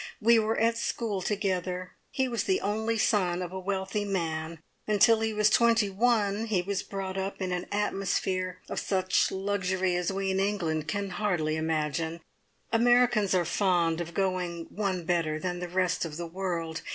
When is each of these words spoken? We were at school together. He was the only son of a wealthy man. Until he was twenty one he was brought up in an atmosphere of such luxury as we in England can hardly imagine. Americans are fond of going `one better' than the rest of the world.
We 0.19 0.39
were 0.39 0.57
at 0.59 0.79
school 0.79 1.21
together. 1.21 1.91
He 2.09 2.27
was 2.27 2.45
the 2.45 2.59
only 2.61 2.97
son 2.97 3.43
of 3.43 3.51
a 3.51 3.59
wealthy 3.59 4.03
man. 4.03 4.57
Until 4.87 5.19
he 5.19 5.31
was 5.31 5.51
twenty 5.51 5.91
one 5.91 6.45
he 6.47 6.63
was 6.63 6.81
brought 6.81 7.19
up 7.19 7.39
in 7.39 7.51
an 7.51 7.67
atmosphere 7.71 8.57
of 8.67 8.79
such 8.79 9.29
luxury 9.31 9.95
as 9.95 10.11
we 10.11 10.31
in 10.31 10.39
England 10.39 10.87
can 10.87 11.11
hardly 11.11 11.55
imagine. 11.55 12.19
Americans 12.73 13.35
are 13.35 13.45
fond 13.45 14.01
of 14.01 14.15
going 14.15 14.65
`one 14.73 15.05
better' 15.05 15.37
than 15.37 15.59
the 15.59 15.69
rest 15.69 16.03
of 16.03 16.17
the 16.17 16.25
world. 16.25 16.81